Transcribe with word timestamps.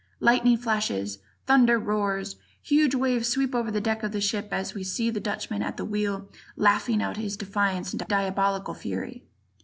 Lightning 0.19 0.57
flashes, 0.57 1.19
thunder 1.45 1.77
roars, 1.77 2.35
huge 2.59 2.95
waves 2.95 3.27
sweep 3.27 3.53
over 3.53 3.69
the 3.69 3.79
deck 3.79 4.01
of 4.01 4.11
the 4.13 4.19
ship 4.19 4.47
as 4.51 4.73
we 4.73 4.83
see 4.83 5.11
the 5.11 5.19
Dutchman 5.19 5.61
at 5.61 5.77
the 5.77 5.85
wheel 5.85 6.27
laughing 6.55 7.03
out 7.03 7.17
his 7.17 7.37
defiance 7.37 7.93
in 7.93 7.99
diabolical 8.07 8.73
fury. 8.73 9.27